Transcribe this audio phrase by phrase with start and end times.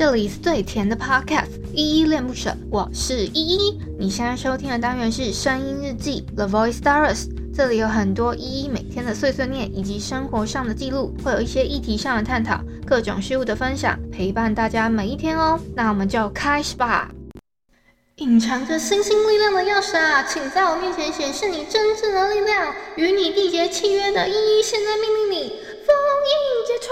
[0.00, 3.78] 这里是最甜的 Podcast，依依恋不舍，我是依依。
[3.98, 15.60] 你现在收听的单元是声音日记 The Voice Diaries，这里有很多依依每天的碎碎念以及生活上的记录，会有一些议题上的探讨，各种事物的分享，陪伴大家每一天哦。
[15.76, 17.10] 那我们就开始吧。
[18.16, 22.74] 隐藏着星星力量的钥匙啊，请在我面前显示你真正的力量。
[22.96, 25.94] 与你缔结契约的依依，现在命令你封
[26.24, 26.88] 印解除。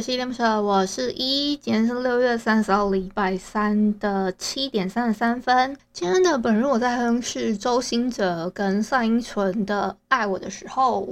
[0.00, 5.76] 是依依恋不舍，我是依依，今天是六月三十号，礼拜三的七点三十三分。
[5.92, 11.02] 今天的本日我在哼是周兴哲跟赛英纯的《爱我的时候》。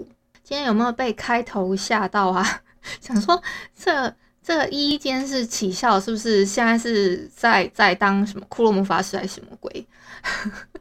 [0.45, 2.61] 今天有没有被开头吓到啊？
[3.03, 3.42] 想说
[3.77, 6.47] 这这个依依今天是起效，是不是？
[6.47, 9.84] 现在是在在当什么骷髅魔法师还是什么鬼？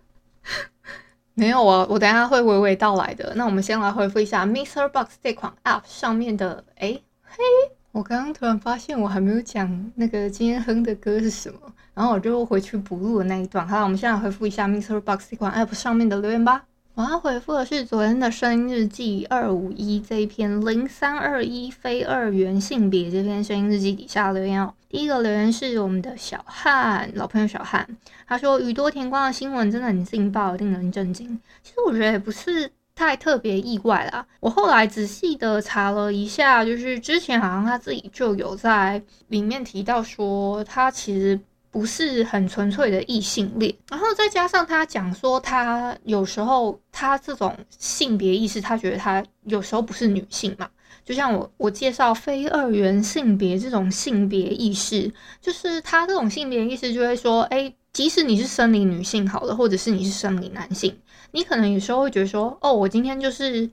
[1.34, 3.34] 没有啊，我等一下会娓娓道来的。
[3.36, 7.75] 那我们先来回复一下 MixerBox 这款 App 上面的，哎嘿。
[7.96, 11.60] 我刚刚突然发现，我还没有讲那个今天哼的歌是什么，
[11.94, 13.66] 然后我就回去补录了那一段。
[13.66, 15.00] 好，我们现在回复一下 Mr.
[15.00, 16.66] Box 这款 App 上面的留言吧。
[16.96, 24.74] 我要回复的是昨天的声音日记二五一这一篇零三二一非二元性别这篇声音日记底下留言哦。
[24.90, 27.88] 第一个留言是我们的小汉，老朋友小汉，
[28.28, 31.40] 他说宇多田光的新闻真的很劲爆，令人震惊。
[31.64, 32.70] 其实我觉得也不是。
[32.96, 34.26] 太特别意外啦！
[34.40, 41.38] 我后来仔细的查了一下，就是之前好像他自己就有在里面提到说，他其实
[41.70, 50.70] 不是很纯粹的异性恋，然后再加上他讲说，他有时候他这种性别意识，他觉得他有时候不是女性嘛，
[51.04, 60.98] 就像我我介绍非二元性别这种性别意识，就是他这种性别意识就会说，哎，即使你是生理女性好了，或者是你是生理男性。
[61.36, 63.70] 你可能有时候会觉得说，哦，我今天就是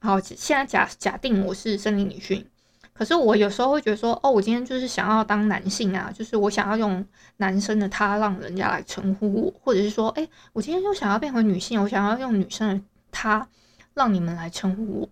[0.00, 2.46] 好，现在假假定我是生理女性，
[2.92, 7.02] 可是我有时候会觉得说，哦，我今天就是想要当男性啊，就是我想要用
[7.38, 13.48] 男生的他让人家来称呼我，或者是说，诶，我今天就想要变回女性，我想要用女生的他
[13.94, 15.08] 让你们来称呼我。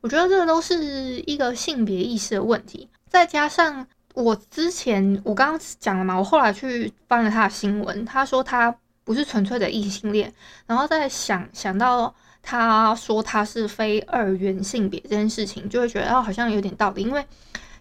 [0.00, 8.76] 我觉得这都是一个性别意识的问题，再加上我之前我刚刚讲了嘛，我后来去翻了他的新闻，他说他。
[9.08, 10.30] 不是纯粹的异性恋，
[10.66, 17.00] 然后再想想到他说他是非二元性别这件事情，就会觉得哦，好像有点道理。
[17.00, 17.24] 因为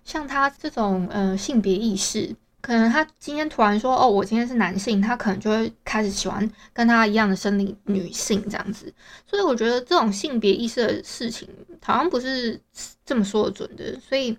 [0.05, 8.93] 像他这种呃性别意识，可能他今天突然说哦，我今天是男性，他可能就会开始喜欢跟他一样的生理女性这样子。
[9.29, 11.45] 所以我觉得这种性别意识的事情，
[11.83, 12.57] 好像不是
[13.05, 14.37] 这么说的准的，所以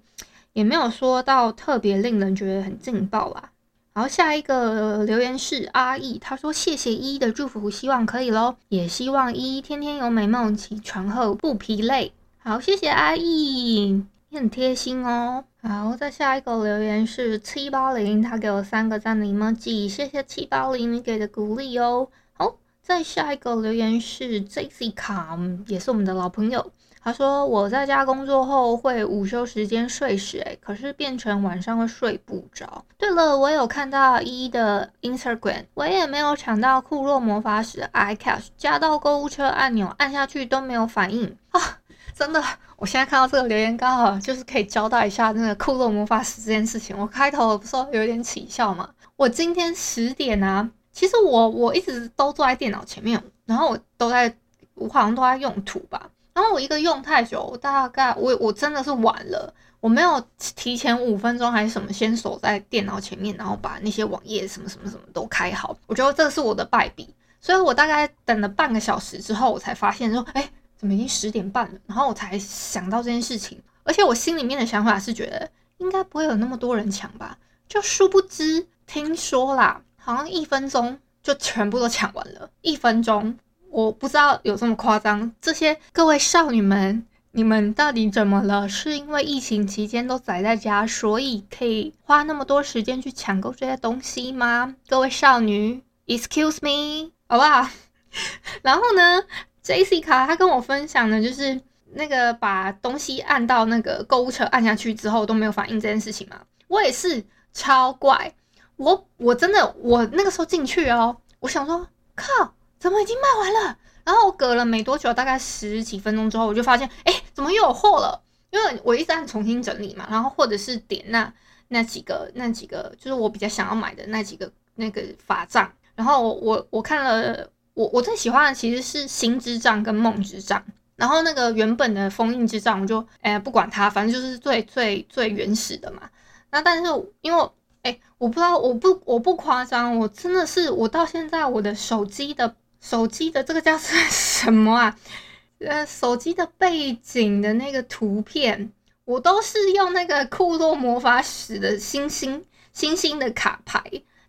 [0.54, 3.52] 也没有说到特别令人觉得很劲爆啦。
[3.98, 12.12] 然后下一个留言是阿义，他说谢谢依依的祝福，希望可以喽，也希望依依天天有美梦，起床后不疲累。
[12.36, 15.42] 好，谢谢阿义，你很贴心哦。
[15.60, 22.06] 好，再下一个留言是七八零，他给我三个赞的 emoji，谢谢七八零你给的鼓励哦。
[22.34, 26.70] 好，再下一个留言是 Jessica，也是我们的老朋友。
[27.02, 32.84] 他说：“我在家工作后会午休时间睡时，诶，可是变成晚上会睡不着。
[32.98, 41.78] 对了，我有看到一的 Instagram，我也没有抢到库洛魔法使 iCash，加到购物车按钮按下去都没有反应啊！
[42.14, 42.42] 真的，
[42.76, 46.98] 我现在看到这个留言，刚好就是可以交代一下那个库洛魔法使这件事情。
[46.98, 48.90] 我开头不是说有点起笑嘛？
[49.16, 54.36] 我今天十点啊，其实我我一直都坐在电脑前面，然后我都在，
[54.74, 65.76] 我好像都在用图吧。”然后我一个用太久，我大概我我真的是晚了，我没有提前五分钟还是什么，先守在电脑前面，然后把那些网页什么什么什么都开好。
[65.88, 71.80] 我觉得这是我的败笔，所以我大概等了半个小时之后，我才发现说，哎，怎么已经十点半了？
[71.88, 77.36] 然后我才想到这件事情，而且我心里面的想法是觉得应该不会有那么多人抢吧？
[77.66, 83.36] 就殊不知，听说啦，好像一分钟就全部都抢完了，一分钟。
[83.78, 88.68] 我不知道有这么夸张，这些各位少女们，你们到底怎么了？
[88.68, 94.74] 是因为疫情期间都宅在家，所以可以花那么多时间去抢购这些东西吗？
[94.88, 97.68] 各位少女，Excuse me，好不好？
[98.62, 99.22] 然后呢
[99.64, 101.60] ，Jessica 她跟我分享的就是
[101.92, 106.40] 那个把东西按到那个购物车按下去之后都没有反应这件事情嘛。
[106.66, 108.34] 我也是超怪，
[108.74, 111.86] 我我真的我那个时候进去哦，我想说
[112.16, 113.78] 靠，怎么已经卖完了？
[114.04, 118.22] 然后我隔了没多久，大概十几分钟之后，我就发现，哎，怎么又有货了？
[118.50, 121.30] 因为我一直在重新整理嘛，然后或者是点那
[121.68, 125.70] 那几个那几个，就是我比较想要买的那几个那个法杖。
[125.94, 130.64] 然后我我我看了，我我最喜欢的其实是心之杖跟梦之杖。
[130.96, 136.08] 然后那个原本的封印之杖，我就哎不管它，反正就是最最最原始的嘛。
[136.50, 136.90] 那但是
[137.20, 137.50] 因为
[137.82, 144.98] 哎，我不知道，我不我不夸张，我真的是我到现在我的手机的手机的这个叫什么啊？
[145.60, 148.72] 呃，手机的背景的那个图片，
[149.04, 153.82] 我都是用那个库洛魔法使的星星星星的卡牌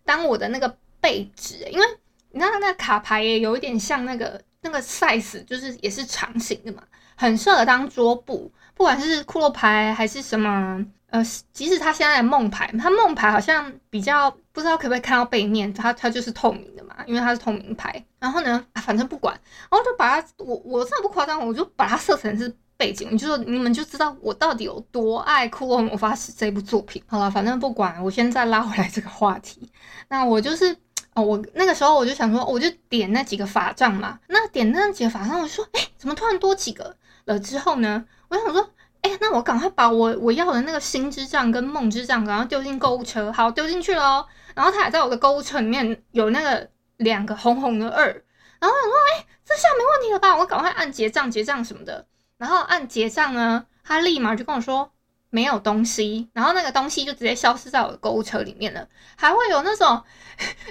[0.04, 1.86] 当我的那个背纸，因为
[2.32, 6.82] 你知道那卡牌也有一点像那个那个 size，就是也是长形的嘛，
[7.14, 10.82] 很适合当桌布，不管是库洛牌还是什么。
[11.10, 11.22] 呃，
[11.52, 18.02] 即使他现在的梦牌，他梦牌好像比较不知道可不可以看到背面，它它就是透明的嘛，因为它是透明牌。
[18.18, 19.38] 然后呢，反正不管，
[19.70, 27.02] 然后就把它，我我真的不夸张，我就把它设成是背景，你就说你们就知道我到底有多爱《库洛魔法使》这部作品。
[27.06, 29.68] 好了，反正不管，我现在拉回来这个话题。
[30.08, 30.74] 那我就是，
[31.14, 34.18] 哦，我那个时候我就想说，我就点那几个法杖嘛。
[34.28, 37.38] 那点那几个法杖，我就说，哎，怎么突然多几个了？
[37.38, 38.70] 之后呢，我想说。
[39.02, 44.26] 哎、那我赶快把我我要的那个心之杖跟梦之杖，然后丢进购物车，好，丢进去了哦。
[44.54, 46.68] 然后它还在我的购物车里面有那个
[46.98, 50.36] 两个红红的二，然后我想说，哎、这下没问题了吧？
[50.36, 52.06] 我赶快按结账结账什么的，
[52.36, 54.92] 然后按结账呢，他立马就跟我说
[55.30, 58.86] 没有东西，然后那个东西就直接消失在我的购物车里面了。
[59.16, 60.02] 还会有那种，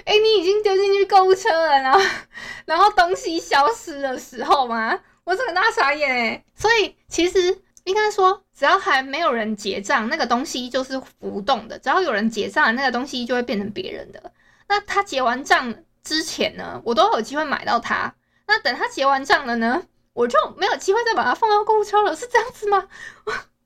[0.04, 2.00] 哎、你已经丢进去购物车了，然后
[2.66, 4.98] 然后东西消失的时候吗？
[5.24, 7.62] 我整个大傻眼哎，所以其实。
[7.84, 14.32] 应该说，只要还没有人结账，那个东西就是浮动的；只要有人结账，那个东西就会变成别人的。
[14.68, 15.74] 那他结完账
[16.04, 18.14] 之前呢，我都有机会买到它。
[18.46, 22.86] 那等他结完账了呢，我就没有机会再把它放到购物车了，是这样子吗？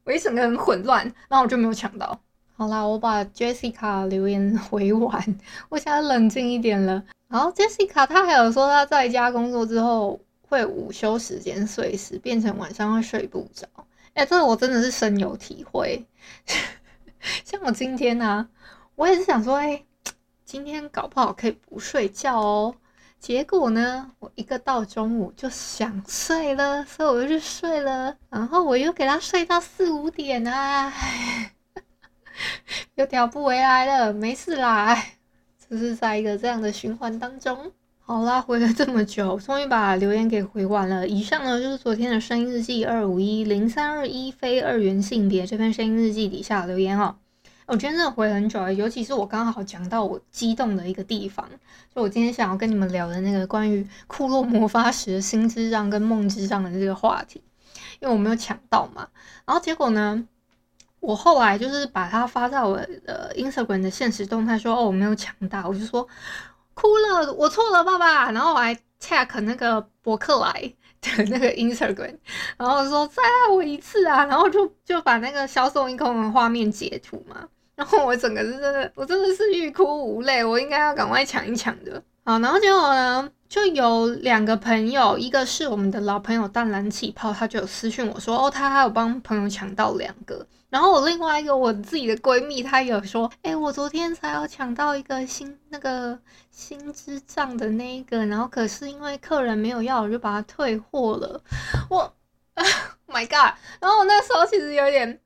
[0.05, 2.19] 我一整个很混乱，然后我就没有抢到。
[2.56, 7.03] 好啦，我把 Jessica 留言回完， 我现在冷静一点了。
[7.29, 13.67] 然后 Jessica 她还有说，她在家工作之后会午休时间碎时，变成晚上会睡不着。
[14.12, 16.06] 哎、欸，这我真的是深有体会。
[17.45, 18.49] 像我今天呢、啊，
[18.95, 19.83] 我也是想说，哎、
[20.45, 22.75] 今天搞不好可以不睡觉哦。
[23.25, 28.15] 结果呢，我一个到中午就想睡了，所以我就去睡了。
[28.29, 30.93] 然后我又给他睡到四五点啊，
[32.97, 34.12] 又调不回来了。
[34.12, 34.94] 没事啦，
[35.67, 37.73] 只是在一个这样的循环当中。
[38.00, 41.09] 好啦，回了这么久，终于把留言给回完了。
[41.09, 47.17] 以上呢就是昨天的声音日记二五一零三二一非二元性别这篇声音日记底下留言哦。
[47.67, 51.49] 我今天真的回很久了，尤其是我刚好讲到我激动的一个地方，
[51.95, 57.43] 就我今天想要跟你们聊的那个关于库洛魔法石的心之杖跟梦之杖的这个话题，
[58.01, 59.09] 因为我没有抢到嘛。
[59.47, 60.27] 然后结果呢，
[61.01, 66.07] 我后来就是把它发在我的 Instagram 的现实动态说，哦，我没有抢到，我就说。
[66.77, 68.33] 哭了，我错了，爸爸。
[68.33, 70.53] 然后我还 check 那个博客来
[71.01, 72.19] 的那个 Instagram，
[72.59, 77.49] 然后说再爱我一次啊，然后就就把那个销售一空的画面截图嘛。
[77.75, 82.03] 然后我整个是真的，我真的是欲哭无泪，我应该要赶快抢一抢的。
[82.25, 90.47] 好，然后结果呢，就有两个朋友，一个是我们的老朋友淡蓝气泡，他就有私讯我说，哦，他还有帮朋友抢到两个。
[90.71, 96.19] 然后我另外一个我自己的闺蜜，她有说，哎，我昨天才要抢到一个新那个
[96.51, 101.41] 新之杖的那一个，然后可是因为客人没有要，我就把它退货了。
[101.89, 102.13] 我，
[102.57, 102.67] Oh
[103.07, 103.55] my God！
[103.81, 105.21] 然后我那时候其实有点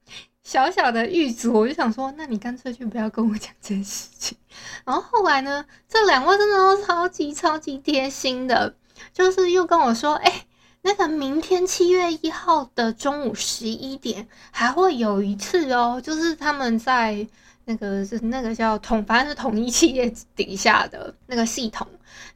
[0.49, 4.39] 小小的郁卒，我就想说，那你干脆就不要跟我讲这件事情。
[4.87, 8.75] 然后后来呢，这两位真的都超级超级贴心的，
[9.13, 10.47] 就是又跟我说，哎。
[10.83, 17.27] 那个明天七月一号的中午十一点还会有一次哦，就是他们在
[17.65, 21.87] 那个是那个叫统，反正是统一企业底下的那个系统，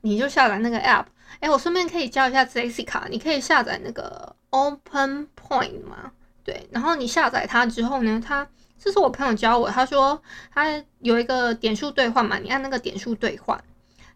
[0.00, 1.04] 你就下载那个 app。
[1.38, 6.10] 哎，我顺便可以教一下 Jessica，你可以下载那个 Open Point 吗？
[6.44, 8.46] 对，然后你下载它之后呢，它
[8.78, 10.20] 这是我朋友教我，他说
[10.52, 13.62] 他有一个点数兑换嘛，你按那个点数兑换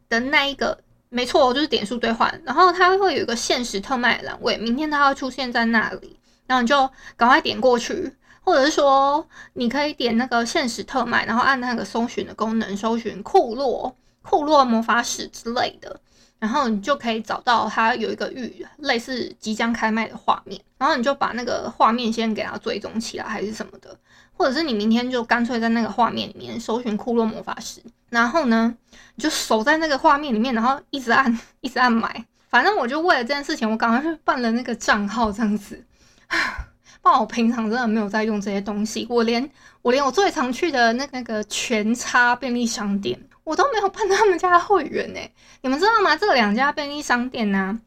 [0.08, 0.78] 的那一个。
[1.08, 6.18] 没错，就是点数兑换，然后它会有一个限时特卖栏位，明天它会出现在那里，
[6.48, 16.00] 然后你就赶快点过去，或者是说你可以点那个限时特卖，然后按那个搜寻的功能，搜寻库洛库洛魔法使之类的，
[16.38, 23.98] 然后你就可以找到它有一个预类似即将开卖的画面，然后你就把那个画面先给它追踪起来，还是什么的，
[24.32, 28.74] 或者是你明天就干脆在那个画面里面搜寻库洛魔法师，然后呢，
[29.14, 35.84] 你就守在那个画面里面，然后一直按一直按买，反正我就为了这件事情，我赶快去办了那个账号，这样子。
[37.02, 39.48] 不然我平常真的没有在用这些东西，我连
[39.80, 43.16] 我连我最常去的那那个全差便利商店，
[43.46, 45.20] 我都没有办他们家的会员呢。
[45.60, 46.16] 你们知道吗？
[46.16, 47.78] 这两家便利商店呢、啊，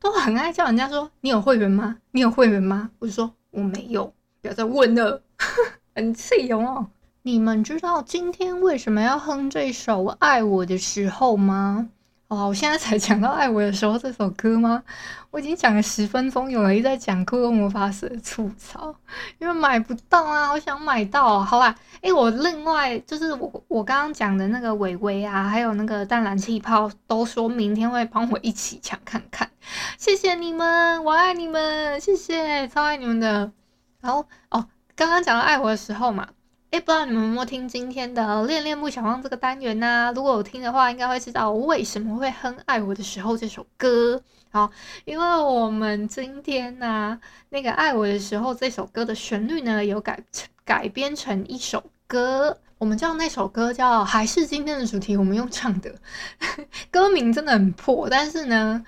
[0.00, 1.98] 都很爱叫人家说：“你有会员吗？
[2.12, 4.06] 你有会员吗？”我就说我没有，
[4.40, 5.22] 不要再问了，
[5.94, 6.86] 很气哦。
[7.20, 11.90] 你们知道今天为什么要哼这首《爱我的时候》吗？
[12.32, 14.82] 哇，我现在才讲到爱我的时候这首歌吗？
[15.30, 18.94] 我已经讲了十分钟，有人一直在讲库洛魔法使的吐槽，
[19.38, 21.40] 因为买不到啊，我想买到。
[21.44, 29.50] 好啦，哎、我另外就是我我刚刚讲的那个伟伟啊，还有那个淡蓝气泡，都说明天会帮我一起抢看看。
[29.98, 33.52] 谢谢你们，我爱你们，谢谢，超爱你们的。
[34.00, 36.26] 然后哦，刚刚讲到爱我的时候嘛。
[36.72, 44.22] 诶，不知道你们有没有听今天的《恋恋不想忘》这个单元呢、如果有听的话，应该会知道我为什么会哼《爱我的时候》这首歌。
[44.50, 44.70] 好，
[45.04, 50.18] 因为我们今天呢、那个《爱我的时候》这首歌的旋律呢，有改
[50.64, 52.58] 改编成一首歌。
[52.78, 55.94] 我们叫那首歌叫，还是今天的主题，我们用唱的。
[56.90, 58.82] 歌名真的很破，但是呢，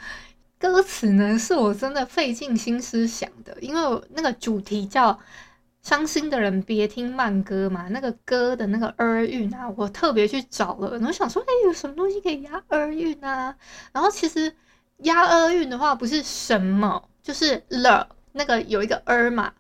[0.59, 5.19] 歌词呢是我真的费尽心思想的，因为那个主题叫。
[5.85, 13.55] 伤心的人别听慢歌嘛，那个歌的那个儿韵啊，我特别去找了，然后想说，哎、有什么东西可以押儿韵啊？
[13.93, 14.51] 然后其实
[15.01, 19.53] 押儿韵的话，不是什么，就是了，那个有一个儿嘛，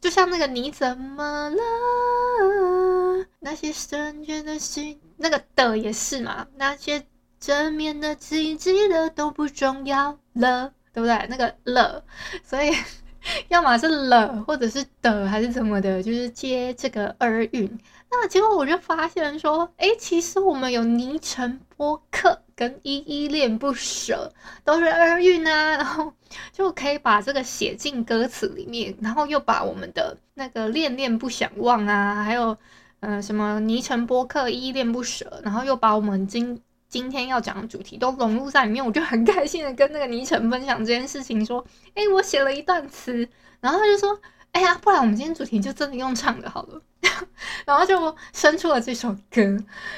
[0.00, 3.26] 就像那个你怎么了？
[3.38, 7.06] 那些深远的心，那个的也是嘛，那些
[7.38, 11.26] 正面的、积极的都不重要了，对不对？
[11.30, 12.04] 那个了，
[12.42, 12.72] 所以。
[13.48, 17.78] 要么是了，或者是的，还是怎么的，就是接这个二韵。
[18.10, 24.32] 那结果我就发现说，哎，其实我们有泥尘播客跟依依恋不舍
[24.64, 26.12] 都是二韵啊，然后
[26.50, 32.56] 就可以把这个写进歌词里面，然后又把我们的那个恋恋不想忘啊，还有
[33.00, 41.64] 呃什么泥尘播客依依恋不舍，然后又把我们今今天要讲的主题都融入在里面，我就很开心的跟那个倪晨分享这件事情，说
[41.94, 43.28] ：“哎、我写了一段词。”
[43.60, 44.18] 然后他就说
[44.52, 46.80] ：“哎呀，不然我们今天主题就真的用唱的好了。
[47.66, 49.56] ”然后就生出了这首歌，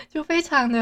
[0.09, 0.78] 就非常的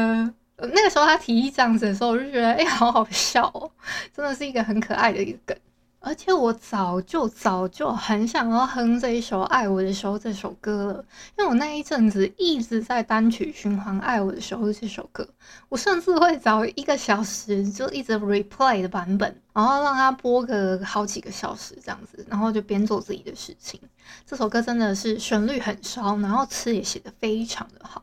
[0.57, 3.71] 那个时候他提议这样子的时候，我就觉得哎、好好笑哦，
[4.11, 5.57] 真的是一个很可爱的一个梗。
[6.01, 11.05] 而且我早就早就很想要哼这一首《爱我的时候》这首歌了，
[11.37, 15.27] 因为我那一阵子一直在单曲循环《爱我的时候》这首歌，
[15.67, 23.79] 我甚至会找一个小时就一直 replay 的版本，然后让它播个好几个小时这样子，然后就边做自己的事情。
[24.25, 28.01] 这首歌真的是旋律很烧，然后词也写得非常的好，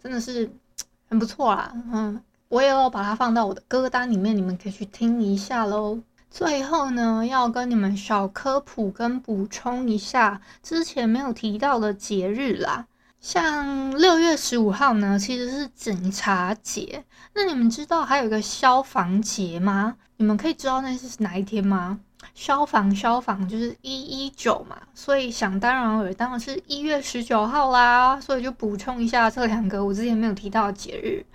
[0.00, 0.48] 真的是
[1.08, 1.72] 很不错啦。
[1.92, 5.98] 嗯，我也有把它放到我的歌单里面，你们可以去听一下喽。
[6.32, 12.86] 最后呢，要跟你们小科普跟补充一下之前没有提到的节日啦。
[13.20, 17.04] 像六月十五号呢，其实是警察节。
[17.34, 19.96] 那你们知道还有一个消防节吗？
[20.16, 22.00] 你们可以知道那是哪一天吗？
[22.32, 28.18] 消防消防就是一一九嘛，所以想当然尔当然是一月十九号啦。
[28.18, 31.26] 所以就补充一下这两个我之前没有提到的节日，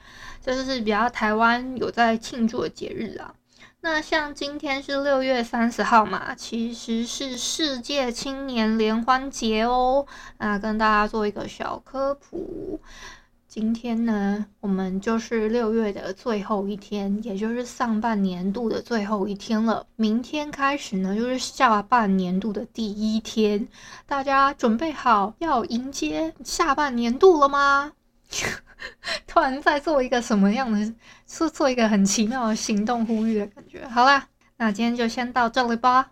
[0.43, 3.31] 这就是比较台湾有在庆祝的节日啊。
[3.79, 10.05] 那像今天是六月三十号嘛，其实是世界青年联欢节哦。
[10.39, 12.81] 那跟大家做一个小科普，
[13.47, 19.85] 今天呢，我们就是六月的最后一天，也就是上半年度的最后一天了。
[19.95, 23.67] 明天开始呢，就是下半年度的第一天。
[24.05, 27.93] 大家准备好要迎接下半年度了吗？
[29.27, 30.93] 突然在做一个什么样的，
[31.27, 33.87] 是做一个很奇妙的行动呼吁的感觉。
[33.87, 36.11] 好啦，那今天就先到这里吧。